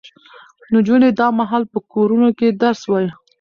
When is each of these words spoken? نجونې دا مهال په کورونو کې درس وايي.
نجونې 0.73 1.09
دا 1.19 1.27
مهال 1.39 1.63
په 1.71 1.79
کورونو 1.91 2.27
کې 2.37 2.47
درس 2.61 2.81
وايي. 2.87 3.09